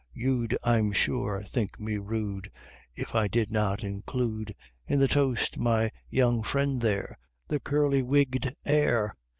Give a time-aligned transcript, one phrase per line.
[0.15, 2.49] You'd, I'm sure, think me rude
[2.95, 4.55] If I did not include,
[4.87, 9.15] In the toast my young friend there, the curly wigged Heir!